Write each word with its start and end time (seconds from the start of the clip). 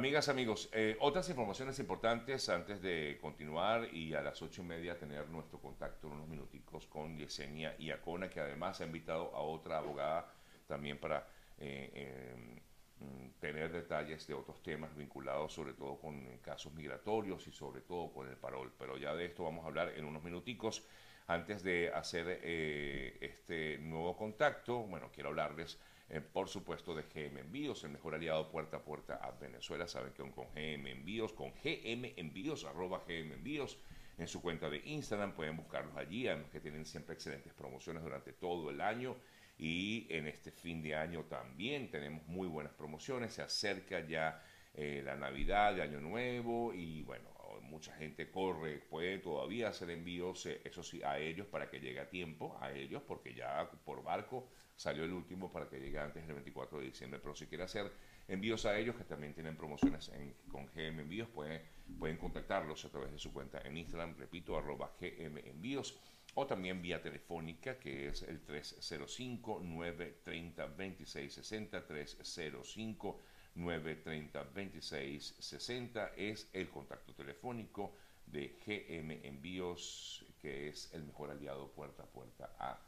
Amigas, 0.00 0.30
amigos, 0.30 0.70
eh, 0.72 0.96
otras 1.00 1.28
informaciones 1.28 1.78
importantes 1.78 2.48
antes 2.48 2.80
de 2.80 3.18
continuar 3.20 3.92
y 3.92 4.14
a 4.14 4.22
las 4.22 4.40
ocho 4.40 4.62
y 4.62 4.64
media 4.64 4.98
tener 4.98 5.28
nuestro 5.28 5.58
contacto 5.60 6.06
en 6.06 6.14
unos 6.14 6.26
minuticos 6.26 6.86
con 6.86 7.18
Yesenia 7.18 7.76
Iacona, 7.78 8.30
que 8.30 8.40
además 8.40 8.80
ha 8.80 8.86
invitado 8.86 9.36
a 9.36 9.42
otra 9.42 9.76
abogada 9.76 10.32
también 10.66 10.96
para 10.96 11.28
eh, 11.58 11.90
eh, 11.92 12.60
mm, 12.98 13.40
tener 13.40 13.70
detalles 13.70 14.26
de 14.26 14.32
otros 14.32 14.62
temas 14.62 14.96
vinculados 14.96 15.52
sobre 15.52 15.74
todo 15.74 15.98
con 15.98 16.38
casos 16.38 16.72
migratorios 16.72 17.46
y 17.46 17.52
sobre 17.52 17.82
todo 17.82 18.10
con 18.10 18.26
el 18.26 18.38
parol. 18.38 18.72
Pero 18.78 18.96
ya 18.96 19.14
de 19.14 19.26
esto 19.26 19.44
vamos 19.44 19.66
a 19.66 19.68
hablar 19.68 19.90
en 19.98 20.06
unos 20.06 20.24
minuticos. 20.24 20.82
Antes 21.26 21.62
de 21.62 21.92
hacer 21.92 22.40
este 22.42 23.76
nuevo 23.78 24.16
contacto, 24.16 24.78
bueno, 24.78 25.10
quiero 25.12 25.28
hablarles 25.28 25.78
eh, 26.10 26.20
por 26.20 26.48
supuesto, 26.48 26.94
de 26.94 27.02
GM 27.02 27.38
Envíos, 27.38 27.84
el 27.84 27.90
mejor 27.90 28.16
aliado 28.16 28.50
puerta 28.50 28.78
a 28.78 28.82
puerta 28.82 29.14
a 29.14 29.30
Venezuela. 29.30 29.86
Saben 29.86 30.12
que 30.12 30.28
con 30.32 30.46
GM 30.54 30.90
Envíos, 30.90 31.32
con 31.32 31.52
GM 31.62 32.14
Envíos, 32.16 32.64
arroba 32.64 33.04
GM 33.06 33.32
Envíos, 33.34 33.78
en 34.18 34.26
su 34.26 34.42
cuenta 34.42 34.68
de 34.68 34.82
Instagram, 34.84 35.34
pueden 35.34 35.56
buscarlos 35.56 35.96
allí, 35.96 36.26
además 36.26 36.50
que 36.50 36.60
tienen 36.60 36.84
siempre 36.84 37.14
excelentes 37.14 37.54
promociones 37.54 38.02
durante 38.02 38.32
todo 38.32 38.70
el 38.70 38.80
año. 38.80 39.16
Y 39.56 40.06
en 40.10 40.26
este 40.26 40.50
fin 40.50 40.82
de 40.82 40.96
año 40.96 41.24
también 41.24 41.90
tenemos 41.90 42.26
muy 42.26 42.48
buenas 42.48 42.72
promociones. 42.72 43.34
Se 43.34 43.42
acerca 43.42 44.00
ya 44.00 44.42
eh, 44.74 45.02
la 45.04 45.16
Navidad, 45.16 45.74
de 45.74 45.82
Año 45.82 46.00
Nuevo 46.00 46.74
y 46.74 47.02
bueno, 47.02 47.28
mucha 47.62 47.94
gente 47.96 48.30
corre, 48.30 48.78
puede 48.78 49.18
todavía 49.18 49.68
hacer 49.68 49.90
envíos, 49.90 50.46
eh, 50.46 50.60
eso 50.64 50.82
sí, 50.82 51.02
a 51.02 51.18
ellos 51.18 51.46
para 51.46 51.70
que 51.70 51.80
llegue 51.80 52.00
a 52.00 52.08
tiempo, 52.08 52.56
a 52.60 52.72
ellos, 52.72 53.02
porque 53.06 53.34
ya 53.34 53.70
por 53.84 54.02
barco 54.02 54.48
salió 54.76 55.04
el 55.04 55.12
último 55.12 55.52
para 55.52 55.68
que 55.68 55.78
llegue 55.78 55.98
antes 55.98 56.26
del 56.26 56.34
24 56.34 56.78
de 56.78 56.86
diciembre. 56.86 57.20
Pero 57.20 57.34
si 57.34 57.46
quiere 57.46 57.64
hacer 57.64 57.90
envíos 58.28 58.64
a 58.66 58.78
ellos, 58.78 58.96
que 58.96 59.04
también 59.04 59.34
tienen 59.34 59.56
promociones 59.56 60.10
con 60.50 60.66
GM 60.66 61.00
Envíos, 61.00 61.28
pueden, 61.28 61.62
pueden 61.98 62.16
contactarlos 62.16 62.84
a 62.84 62.90
través 62.90 63.12
de 63.12 63.18
su 63.18 63.32
cuenta 63.32 63.60
en 63.62 63.76
Instagram, 63.76 64.16
repito, 64.18 64.56
arroba 64.56 64.94
GM 65.00 65.40
Envíos, 65.46 65.98
o 66.34 66.46
también 66.46 66.80
vía 66.80 67.02
telefónica, 67.02 67.78
que 67.78 68.08
es 68.08 68.22
el 68.22 68.40
305-930-2660, 73.56 74.52
305-930-2660, 74.54 76.12
es 76.16 76.48
el 76.52 76.68
contacto 76.68 77.14
telefónico 77.14 77.94
de 78.26 78.58
GM 78.64 79.26
Envíos, 79.26 80.24
que 80.40 80.68
es 80.68 80.92
el 80.94 81.04
mejor 81.04 81.30
aliado 81.30 81.68
puerta 81.72 82.04
a 82.04 82.06
puerta 82.06 82.50
a 82.58 82.78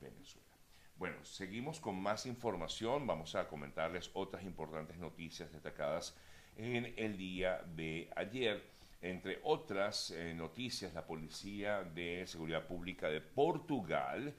Venezuela. 0.00 0.48
Bueno, 0.96 1.24
seguimos 1.24 1.78
con 1.78 2.00
más 2.00 2.26
información. 2.26 3.06
Vamos 3.06 3.34
a 3.36 3.46
comentarles 3.46 4.10
otras 4.14 4.42
importantes 4.42 4.98
noticias 4.98 5.52
destacadas 5.52 6.16
en 6.56 6.92
el 6.96 7.16
día 7.16 7.62
de 7.76 8.10
ayer. 8.16 8.62
Entre 9.00 9.38
otras 9.44 10.10
eh, 10.10 10.34
noticias, 10.34 10.92
la 10.92 11.06
Policía 11.06 11.84
de 11.84 12.26
Seguridad 12.26 12.66
Pública 12.66 13.08
de 13.08 13.20
Portugal 13.20 14.34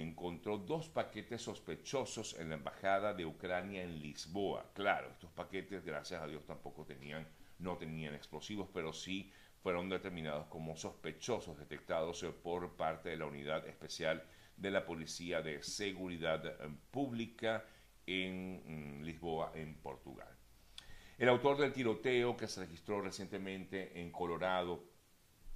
encontró 0.00 0.58
dos 0.58 0.88
paquetes 0.88 1.42
sospechosos 1.42 2.38
en 2.38 2.48
la 2.48 2.54
Embajada 2.54 3.12
de 3.12 3.26
Ucrania 3.26 3.82
en 3.82 4.00
Lisboa. 4.00 4.70
Claro, 4.74 5.10
estos 5.10 5.30
paquetes, 5.32 5.84
gracias 5.84 6.22
a 6.22 6.26
Dios, 6.26 6.44
tampoco 6.46 6.84
tenían, 6.84 7.26
no 7.58 7.76
tenían 7.76 8.14
explosivos, 8.14 8.68
pero 8.72 8.92
sí 8.92 9.30
fueron 9.62 9.88
determinados 9.88 10.46
como 10.46 10.76
sospechosos 10.76 11.58
detectados 11.58 12.24
por 12.42 12.74
parte 12.76 13.10
de 13.10 13.16
la 13.16 13.26
Unidad 13.26 13.66
Especial 13.68 14.24
de 14.56 14.70
la 14.70 14.84
Policía 14.84 15.42
de 15.42 15.62
Seguridad 15.62 16.44
eh, 16.46 16.68
Pública 16.90 17.64
en 18.06 19.00
mm, 19.00 19.02
Lisboa, 19.02 19.52
en 19.54 19.74
Portugal. 19.76 20.28
El 21.18 21.28
autor 21.28 21.58
del 21.58 21.72
tiroteo 21.72 22.36
que 22.36 22.48
se 22.48 22.60
registró 22.60 23.00
recientemente 23.00 24.00
en 24.00 24.10
Colorado, 24.10 24.84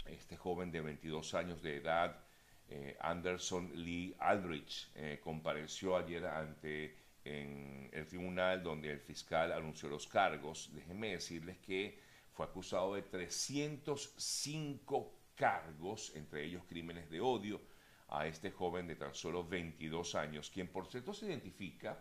este 0.05 0.37
joven 0.37 0.71
de 0.71 0.81
22 0.81 1.35
años 1.35 1.63
de 1.63 1.77
edad, 1.77 2.26
eh, 2.69 2.97
Anderson 3.01 3.71
Lee 3.75 4.15
Aldrich, 4.19 4.91
eh, 4.97 5.21
compareció 5.23 5.97
ayer 5.97 6.27
ante 6.27 6.97
en 7.25 7.89
el 7.93 8.07
tribunal 8.07 8.61
donde 8.63 8.91
el 8.91 9.01
fiscal 9.01 9.53
anunció 9.53 9.89
los 9.89 10.09
cargos. 10.09 10.71
Déjenme 10.73 11.13
decirles 11.13 11.59
que 11.59 12.01
fue 12.33 12.47
acusado 12.47 12.95
de 12.95 13.03
305 13.03 15.13
cargos, 15.37 16.15
entre 16.17 16.45
ellos 16.45 16.65
crímenes 16.69 17.09
de 17.09 17.21
odio, 17.21 17.61
a 18.09 18.27
este 18.27 18.51
joven 18.51 18.87
de 18.87 18.97
tan 18.97 19.15
solo 19.15 19.47
22 19.47 20.15
años, 20.15 20.51
quien 20.51 20.69
por 20.69 20.87
cierto 20.87 21.13
se 21.13 21.27
identifica, 21.27 21.99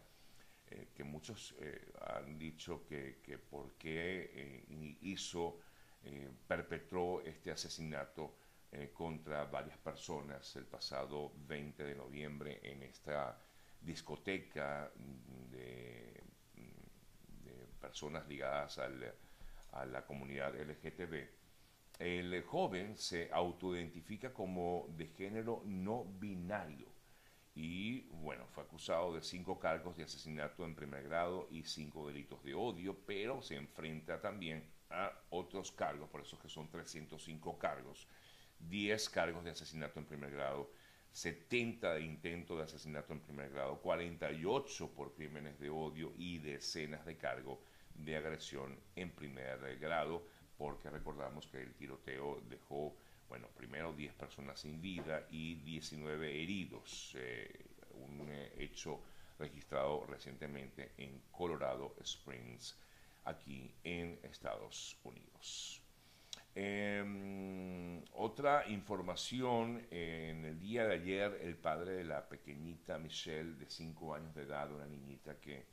eh, 0.68 0.88
que 0.96 1.04
muchos 1.04 1.56
han 2.02 2.40
dicho 2.40 2.86
que, 2.88 3.20
que 3.24 3.38
por 3.38 3.74
qué 3.74 4.64
hizo, 5.02 5.60
perpetró 6.48 7.22
este 7.22 7.52
asesinato 7.52 8.36
contra 8.94 9.46
varias 9.46 9.78
personas 9.78 10.56
el 10.56 10.66
pasado 10.66 11.32
20 11.48 11.84
de 11.84 11.96
noviembre 11.96 12.60
en 12.64 12.84
esta 12.84 13.40
discoteca 13.82 14.92
de, 15.52 16.24
de 17.44 17.68
personas 17.80 18.28
ligadas 18.28 18.78
al, 18.80 19.14
a 19.72 19.86
la 19.86 20.06
comunidad 20.06 20.56
LGTB 20.56 21.28
el 22.00 22.44
joven 22.44 22.98
se 22.98 23.30
autoidentifica 23.32 24.34
como 24.34 24.88
de 24.90 25.08
género 25.08 25.62
no 25.66 26.04
binario 26.04 26.96
y 27.56 28.02
bueno, 28.10 28.46
fue 28.48 28.64
acusado 28.64 29.14
de 29.14 29.22
cinco 29.22 29.58
cargos 29.58 29.96
de 29.96 30.04
asesinato 30.04 30.66
en 30.66 30.76
primer 30.76 31.04
grado 31.04 31.48
y 31.50 31.64
cinco 31.64 32.08
delitos 32.08 32.44
de 32.44 32.54
odio, 32.54 32.98
pero 33.06 33.42
se 33.42 33.56
enfrenta 33.56 34.20
también 34.20 34.70
a 34.90 35.12
otros 35.30 35.72
cargos, 35.72 36.10
por 36.10 36.22
eso 36.22 36.38
que 36.38 36.50
son 36.50 36.70
305 36.70 37.58
cargos, 37.58 38.08
10 38.70 39.10
cargos 39.10 39.44
de 39.44 39.52
asesinato 39.52 40.00
en 40.00 40.06
primer 40.06 40.32
grado, 40.32 40.72
70 41.12 41.94
de 41.94 42.02
intento 42.02 42.58
de 42.58 42.64
asesinato 42.64 43.14
en 43.14 43.22
primer 43.22 43.50
grado, 43.50 43.80
48 43.82 44.92
por 44.92 45.14
crímenes 45.14 45.60
de 45.60 45.70
odio 45.70 46.14
y 46.18 46.40
decenas 46.40 47.06
de 47.06 47.18
cargos 47.18 47.60
de 47.94 48.18
agresión 48.18 48.78
en 48.96 49.12
primer 49.12 49.80
grado 49.80 50.26
porque 50.58 50.90
recordamos 50.90 51.48
que 51.48 51.62
el 51.62 51.74
tiroteo 51.76 52.42
dejó, 52.50 52.96
bueno, 53.28 53.48
primero 53.56 53.94
10 53.94 54.14
personas 54.14 54.60
sin 54.60 54.82
vida 54.82 55.28
y 55.30 55.56
19 55.56 56.42
heridos, 56.42 57.16
eh, 57.18 57.66
un 57.94 58.28
eh, 58.30 58.54
hecho 58.58 59.02
registrado 59.38 60.06
recientemente 60.06 60.92
en 60.98 61.22
Colorado 61.32 61.96
Springs, 62.02 62.78
aquí 63.26 63.74
en 63.84 64.20
Estados 64.24 64.98
Unidos. 65.04 65.85
Em, 66.58 68.02
otra 68.14 68.66
información, 68.70 69.86
en 69.92 70.46
el 70.46 70.58
día 70.58 70.88
de 70.88 70.94
ayer 70.94 71.40
el 71.42 71.58
padre 71.58 71.98
de 71.98 72.06
la 72.06 72.30
pequeñita 72.30 72.98
Michelle 72.98 73.56
de 73.56 73.70
5 73.70 74.16
años 74.16 74.34
de 74.34 74.44
edad, 74.44 74.72
una 74.72 74.86
niñita 74.88 75.38
que 75.38 75.66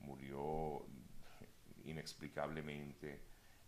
murió 0.00 0.84
inexplicablemente 1.84 3.22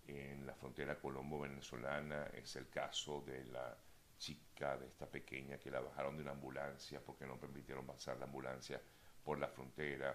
en 0.07 0.47
la 0.47 0.55
frontera 0.55 1.01
colombo-venezolana. 1.01 2.27
Es 2.35 2.57
el 2.57 2.69
caso 2.69 3.23
de 3.23 3.47
la 3.47 3.75
chica, 4.19 4.77
de 4.77 4.89
esta 4.89 5.07
pequeña, 5.07 5.57
que 5.57 5.71
la 5.71 5.81
bajaron 5.81 6.17
de 6.17 6.23
una 6.23 6.33
ambulancia 6.33 7.01
porque 7.01 7.27
no 7.27 7.39
permitieron 7.39 7.87
pasar 7.87 8.19
la 8.19 8.27
ambulancia 8.27 8.79
por 9.25 9.39
la 9.39 9.49
frontera 9.49 10.15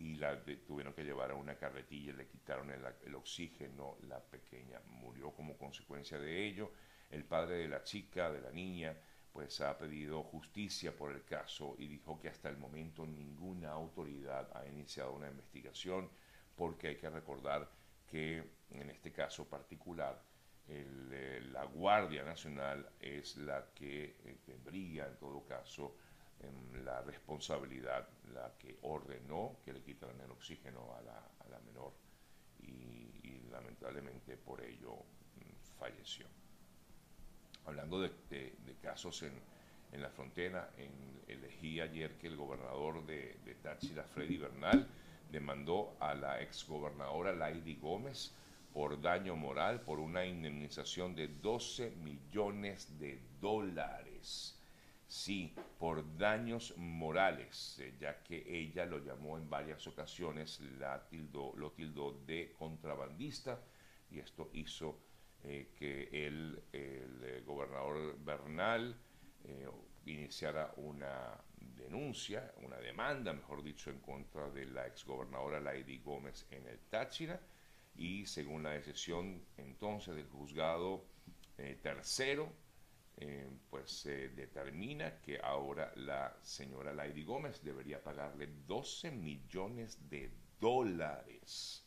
y 0.00 0.16
la 0.16 0.42
tuvieron 0.66 0.94
que 0.94 1.04
llevar 1.04 1.30
a 1.30 1.34
una 1.34 1.56
carretilla, 1.56 2.14
le 2.14 2.26
quitaron 2.26 2.70
el, 2.70 2.82
el, 3.04 3.14
oxígeno, 3.14 3.98
la 4.08 4.18
pequeña 4.18 4.80
murió 4.86 5.30
como 5.30 5.58
consecuencia 5.58 6.18
de 6.18 6.46
ello. 6.46 6.72
El 7.10 7.24
padre 7.24 7.56
de 7.56 7.68
la 7.68 7.82
chica, 7.82 8.32
de 8.32 8.40
la 8.40 8.50
niña, 8.50 8.96
pues 9.30 9.60
ha 9.60 9.76
pedido 9.76 10.22
justicia 10.22 10.96
por 10.96 11.12
el 11.12 11.24
caso 11.24 11.76
y 11.78 11.86
dijo 11.86 12.18
que 12.18 12.28
hasta 12.28 12.48
el 12.48 12.56
momento 12.56 13.06
ninguna 13.06 13.70
autoridad 13.70 14.50
ha 14.56 14.66
iniciado 14.66 15.12
una 15.12 15.28
investigación 15.28 16.08
porque 16.56 16.88
hay 16.88 16.96
que 16.96 17.10
recordar 17.10 17.70
que 18.06 18.42
en 18.70 18.90
este 18.90 19.12
caso 19.12 19.48
particular 19.48 20.20
eh, 20.66 21.42
la 21.52 21.64
Guardia 21.64 22.24
Nacional 22.24 22.88
es 23.00 23.36
la 23.36 23.66
que 23.74 24.16
eh, 24.24 24.38
tendría 24.46 25.06
en 25.06 25.16
todo 25.16 25.44
caso 25.44 25.96
la 26.84 27.02
responsabilidad, 27.02 28.08
la 28.32 28.52
que 28.58 28.78
ordenó 28.82 29.56
que 29.64 29.72
le 29.72 29.82
quitaran 29.82 30.20
el 30.20 30.30
oxígeno 30.30 30.94
a 30.94 31.02
la, 31.02 31.60
menor 31.66 31.92
y, 32.60 33.40
lamentablemente 33.50 34.36
por 34.36 34.62
ello 34.62 34.94
mm, 34.94 35.78
falleció. 35.78 36.26
Hablando 37.66 38.00
de, 38.00 38.12
casos 38.80 39.22
en, 39.22 39.32
la 40.00 40.08
frontera, 40.08 40.70
elegí 41.26 41.80
ayer 41.80 42.16
que 42.16 42.28
el 42.28 42.36
gobernador 42.36 43.04
de, 43.04 43.38
de 43.44 43.54
Táchira, 43.56 44.04
Freddy 44.04 44.38
Bernal, 44.38 44.88
demandó 45.30 45.96
a 46.00 46.14
la 46.14 46.40
exgobernadora 46.40 47.32
Lady 47.32 47.76
Gómez 47.76 48.32
por 48.72 49.00
daño 49.00 49.36
moral 49.36 49.80
por 49.82 49.98
una 49.98 50.24
indemnización 50.24 51.14
de 51.14 51.28
12 51.28 51.90
millones 52.02 52.98
de 52.98 53.20
dólares. 53.40 54.59
Sí, 55.10 55.54
por 55.78 56.16
daños 56.16 56.74
morales, 56.76 57.78
eh, 57.80 57.94
ya 57.98 58.22
que 58.22 58.44
ella 58.46 58.86
lo 58.86 58.98
llamó 58.98 59.36
en 59.36 59.50
varias 59.50 59.86
ocasiones, 59.86 60.60
la 60.78 61.06
lo 61.56 61.72
tildó 61.72 62.12
de 62.26 62.54
contrabandista 62.58 63.60
y 64.10 64.20
esto 64.20 64.50
hizo 64.54 64.98
eh, 65.42 65.72
que 65.76 66.08
el, 66.26 66.62
el, 66.72 67.42
gobernador 67.44 68.16
Bernal 68.24 68.96
iniciara 70.04 70.72
una 70.76 71.34
denuncia, 71.58 72.52
una 72.62 72.76
demanda, 72.76 73.32
mejor 73.32 73.62
dicho, 73.62 73.90
en 73.90 73.98
contra 74.00 74.50
de 74.50 74.66
la 74.66 74.86
exgobernadora 74.86 75.60
Lady 75.60 75.98
Gómez 75.98 76.46
en 76.50 76.66
el 76.66 76.78
Táchira 76.90 77.40
y 77.96 78.26
según 78.26 78.62
la 78.62 78.70
decisión 78.70 79.42
entonces 79.56 80.14
del 80.14 80.28
juzgado 80.28 81.04
eh, 81.58 81.78
tercero, 81.82 82.52
eh, 83.20 83.48
pues 83.68 83.90
se 83.90 84.30
determina 84.30 85.20
que 85.20 85.38
ahora 85.42 85.92
la 85.96 86.34
señora 86.42 86.94
Lady 86.94 87.22
Gómez 87.22 87.62
debería 87.62 88.02
pagarle 88.02 88.48
12 88.66 89.10
millones 89.10 90.08
de 90.08 90.30
dólares 90.58 91.84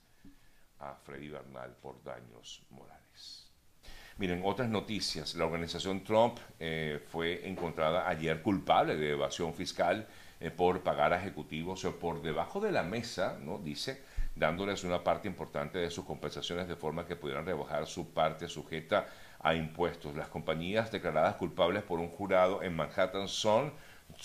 a 0.79 0.93
Freddy 0.95 1.29
Bernal 1.29 1.75
por 1.81 2.03
daños 2.03 2.63
morales. 2.69 3.51
Miren, 4.17 4.41
otras 4.45 4.69
noticias. 4.69 5.33
La 5.33 5.45
organización 5.45 6.03
Trump 6.03 6.37
eh, 6.59 7.03
fue 7.07 7.47
encontrada 7.47 8.07
ayer 8.07 8.43
culpable 8.43 8.95
de 8.95 9.11
evasión 9.11 9.55
fiscal 9.55 10.07
eh, 10.39 10.51
por 10.51 10.83
pagar 10.83 11.13
a 11.13 11.19
ejecutivos 11.19 11.83
por 11.99 12.21
debajo 12.21 12.59
de 12.59 12.71
la 12.71 12.83
mesa, 12.83 13.39
¿no? 13.41 13.57
Dice, 13.57 14.03
dándoles 14.35 14.83
una 14.83 15.03
parte 15.03 15.27
importante 15.27 15.79
de 15.79 15.89
sus 15.89 16.05
compensaciones 16.05 16.67
de 16.67 16.75
forma 16.75 17.07
que 17.07 17.15
pudieran 17.15 17.45
rebajar 17.45 17.87
su 17.87 18.13
parte 18.13 18.47
sujeta 18.47 19.07
a 19.43 19.55
impuestos. 19.55 20.15
Las 20.15 20.29
compañías 20.29 20.91
declaradas 20.91 21.35
culpables 21.35 21.83
por 21.83 21.99
un 21.99 22.09
jurado 22.09 22.63
en 22.63 22.75
Manhattan 22.75 23.27
son 23.27 23.71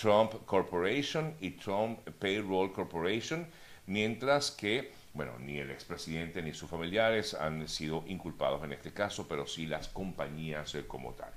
Trump 0.01 0.33
Corporation 0.47 1.35
y 1.41 1.51
Trump 1.53 2.01
Payroll 2.19 2.73
Corporation, 2.73 3.47
mientras 3.87 4.51
que 4.51 4.93
bueno, 5.19 5.33
ni 5.41 5.59
el 5.59 5.73
expresidente 5.73 6.43
ni 6.43 6.55
sus 6.55 6.71
familiares 6.71 7.35
han 7.35 7.69
sido 7.69 8.05
inculpados 8.07 8.63
en 8.63 8.73
este 8.73 8.93
caso, 8.93 9.27
pero 9.27 9.49
sí 9.49 9.67
las 9.67 9.89
compañías 9.89 10.75
eh, 10.77 10.85
como 10.87 11.13
tal. 11.15 11.33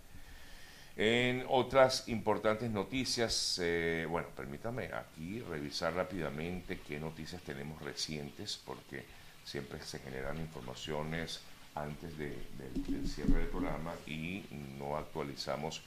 En 0.95 1.43
otras 1.47 2.07
importantes 2.09 2.69
noticias, 2.69 3.59
eh, 3.63 4.05
bueno, 4.07 4.27
permítame 4.35 4.91
aquí 4.93 5.41
revisar 5.41 5.95
rápidamente 5.95 6.79
qué 6.87 6.99
noticias 6.99 7.41
tenemos 7.41 7.81
recientes, 7.81 8.61
porque 8.63 9.03
siempre 9.43 9.81
se 9.81 9.97
generan 9.97 10.37
informaciones 10.37 11.39
antes 11.75 12.17
del 12.17 13.07
cierre 13.07 13.39
del 13.39 13.47
programa 13.47 13.93
y 14.05 14.43
no 14.77 14.97
actualizamos 14.97 15.81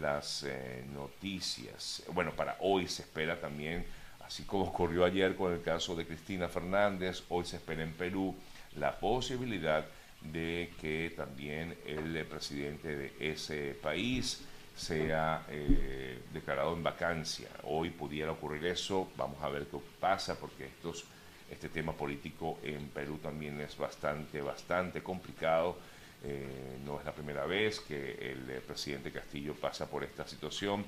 las 0.00 0.44
eh, 0.44 0.84
noticias. 0.92 2.02
Bueno, 2.12 2.32
para 2.32 2.56
hoy 2.60 2.86
se 2.88 3.02
espera 3.02 3.40
también 3.40 3.84
Así 4.30 4.44
como 4.44 4.62
ocurrió 4.62 5.04
ayer 5.04 5.34
con 5.34 5.52
el 5.52 5.60
caso 5.60 5.96
de 5.96 6.06
Cristina 6.06 6.46
Fernández, 6.46 7.24
hoy 7.30 7.44
se 7.44 7.56
espera 7.56 7.82
en 7.82 7.92
Perú 7.94 8.32
la 8.76 8.96
posibilidad 8.96 9.84
de 10.20 10.70
que 10.80 11.12
también 11.16 11.76
el 11.84 12.24
presidente 12.26 12.96
de 12.96 13.12
ese 13.18 13.76
país 13.82 14.40
sea 14.76 15.44
eh, 15.48 16.22
declarado 16.32 16.74
en 16.74 16.84
vacancia. 16.84 17.48
Hoy 17.64 17.90
pudiera 17.90 18.30
ocurrir 18.30 18.66
eso, 18.66 19.10
vamos 19.16 19.42
a 19.42 19.48
ver 19.48 19.66
qué 19.66 19.78
pasa, 19.98 20.38
porque 20.38 20.66
estos, 20.66 21.06
este 21.50 21.68
tema 21.68 21.92
político 21.92 22.58
en 22.62 22.88
Perú 22.88 23.18
también 23.22 23.60
es 23.60 23.76
bastante, 23.76 24.40
bastante 24.40 25.02
complicado. 25.02 25.76
Eh, 26.22 26.78
no 26.84 26.98
es 26.98 27.04
la 27.04 27.12
primera 27.12 27.46
vez 27.46 27.80
que 27.80 28.32
el 28.32 28.50
eh, 28.50 28.60
presidente 28.66 29.10
Castillo 29.10 29.54
pasa 29.54 29.86
por 29.86 30.04
esta 30.04 30.26
situación. 30.26 30.84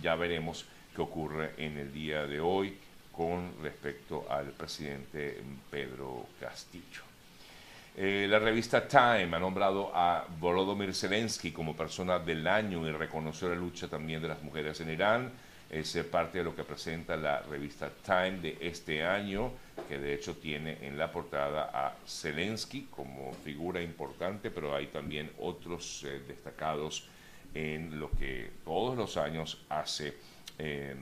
Ya 0.00 0.14
veremos 0.16 0.64
qué 0.94 1.02
ocurre 1.02 1.52
en 1.58 1.76
el 1.76 1.92
día 1.92 2.26
de 2.26 2.40
hoy 2.40 2.76
con 3.12 3.52
respecto 3.62 4.26
al 4.30 4.46
presidente 4.52 5.40
Pedro 5.70 6.26
Castillo. 6.38 7.02
Eh, 7.96 8.26
la 8.28 8.38
revista 8.38 8.86
Time 8.86 9.34
ha 9.34 9.38
nombrado 9.38 9.90
a 9.94 10.26
Volodymyr 10.38 10.94
Zelensky 10.94 11.50
como 11.50 11.74
persona 11.74 12.18
del 12.18 12.46
año 12.46 12.86
y 12.86 12.92
reconoció 12.92 13.48
la 13.48 13.54
lucha 13.54 13.88
también 13.88 14.20
de 14.20 14.28
las 14.28 14.42
mujeres 14.42 14.80
en 14.82 14.90
Irán. 14.90 15.32
Es 15.70 15.96
parte 16.10 16.38
de 16.38 16.44
lo 16.44 16.54
que 16.54 16.62
presenta 16.62 17.16
la 17.16 17.40
revista 17.40 17.90
Time 18.04 18.38
de 18.40 18.58
este 18.60 19.02
año, 19.02 19.50
que 19.86 19.98
de 19.98 20.14
hecho 20.14 20.36
tiene 20.36 20.78
en 20.86 20.98
la 20.98 21.10
portada 21.10 21.70
a 21.72 21.96
Zelensky 22.06 22.88
como 22.90 23.32
figura 23.32 23.80
importante, 23.80 24.50
pero 24.50 24.74
hay 24.74 24.86
también 24.88 25.30
otros 25.38 26.04
eh, 26.04 26.22
destacados 26.26 27.08
en 27.54 27.98
lo 27.98 28.10
que 28.10 28.50
todos 28.64 28.96
los 28.96 29.16
años 29.16 29.64
hace 29.68 30.14
eh, 30.58 30.94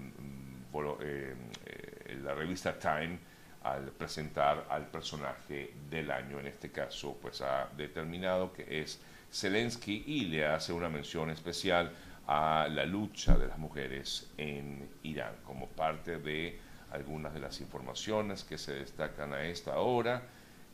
la 2.23 2.35
revista 2.35 2.79
Time 2.79 3.19
al 3.65 3.91
presentar 3.93 4.67
al 4.69 4.87
personaje 4.87 5.73
del 5.91 6.11
año, 6.11 6.39
en 6.39 6.47
este 6.47 6.71
caso, 6.71 7.17
pues 7.21 7.41
ha 7.41 7.69
determinado 7.77 8.53
que 8.53 8.81
es 8.83 9.01
Zelensky 9.33 10.05
y 10.07 10.27
le 10.27 10.47
hace 10.47 10.73
una 10.73 10.89
mención 10.89 11.31
especial 11.31 11.91
a 12.27 12.69
la 12.71 12.85
lucha 12.85 13.37
de 13.37 13.49
las 13.49 13.59
mujeres 13.59 14.31
en 14.39 14.89
Irán 15.03 15.35
como 15.45 15.69
parte 15.69 16.19
de 16.19 16.59
algunas 16.95 17.35
de 17.35 17.41
las 17.41 17.61
informaciones 17.61 18.45
que 18.45 18.57
se 18.57 18.75
destacan 18.75 19.33
a 19.33 19.45
esta 19.45 19.79
hora, 19.79 20.23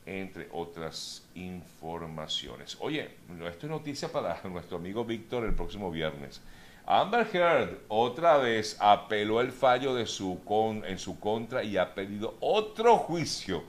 entre 0.07 0.49
otras 0.53 1.25
informaciones. 1.35 2.77
Oye, 2.81 3.11
esto 3.49 3.67
es 3.67 3.71
noticia 3.71 4.11
para 4.11 4.41
nuestro 4.45 4.77
amigo 4.77 5.05
Víctor 5.05 5.45
el 5.45 5.55
próximo 5.55 5.91
viernes. 5.91 6.41
Amber 6.87 7.27
Heard 7.33 7.79
otra 7.89 8.39
vez 8.39 8.77
apeló 8.81 9.41
el 9.41 9.53
fallo 9.53 9.95
de 9.95 10.07
su 10.07 10.41
con, 10.45 10.85
en 10.85 10.99
su 10.99 11.21
contra 11.21 11.63
y 11.63 11.77
ha 11.77 11.95
pedido 11.95 12.37
otro 12.41 12.97
juicio 12.97 13.63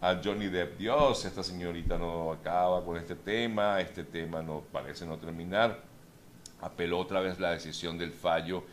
a 0.00 0.20
Johnny 0.22 0.48
Depp. 0.48 0.76
Dios, 0.78 1.24
esta 1.24 1.42
señorita 1.42 1.96
no 1.98 2.32
acaba 2.32 2.84
con 2.84 2.96
este 2.96 3.14
tema, 3.14 3.80
este 3.80 4.04
tema 4.04 4.42
no 4.42 4.62
parece 4.72 5.06
no 5.06 5.16
terminar. 5.16 5.78
Apeló 6.60 6.98
otra 6.98 7.20
vez 7.20 7.38
la 7.40 7.52
decisión 7.52 7.96
del 7.96 8.12
fallo 8.12 8.64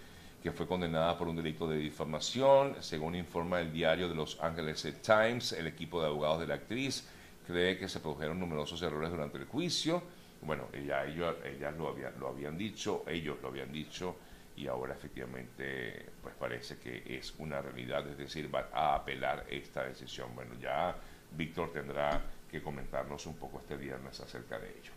que 0.45 0.51
fue 0.53 0.67
condenada 0.67 1.17
por 1.17 1.27
un 1.27 1.35
delito 1.35 1.67
de 1.67 1.77
difamación. 1.77 2.77
Según 2.79 3.15
informa 3.15 3.59
el 3.59 3.73
diario 3.73 4.07
de 4.07 4.15
Los 4.15 4.39
Angeles 4.39 4.87
Times, 5.01 5.51
el 5.51 5.67
equipo 5.67 5.99
de 5.99 6.07
abogados 6.07 6.39
de 6.39 6.47
la 6.47 6.53
actriz 6.53 7.09
cree 7.45 7.77
que 7.77 7.89
se 7.89 7.99
produjeron 7.99 8.39
numerosos 8.39 8.81
errores 8.81 9.09
durante 9.09 9.37
el 9.39 9.45
juicio 9.45 10.03
bueno, 10.45 10.67
ella, 10.73 11.05
ellos, 11.05 11.35
ellas 11.43 11.75
lo, 11.75 11.89
habían, 11.89 12.13
lo 12.19 12.29
habían 12.29 12.57
dicho, 12.57 13.03
ellos 13.07 13.37
lo 13.41 13.47
habían 13.47 13.71
dicho, 13.71 14.15
y 14.55 14.67
ahora 14.67 14.93
efectivamente 14.93 16.05
pues 16.21 16.35
parece 16.35 16.77
que 16.77 17.03
es 17.17 17.33
una 17.39 17.61
realidad, 17.61 18.07
es 18.07 18.17
decir, 18.17 18.53
va 18.53 18.69
a 18.71 18.95
apelar 18.95 19.45
esta 19.49 19.83
decisión. 19.83 20.33
Bueno, 20.35 20.53
ya 20.61 20.95
Víctor 21.31 21.71
tendrá 21.73 22.21
que 22.49 22.61
comentarnos 22.61 23.25
un 23.25 23.35
poco 23.35 23.59
este 23.59 23.75
viernes 23.75 24.19
acerca 24.19 24.59
de 24.59 24.69
ello. 24.69 24.91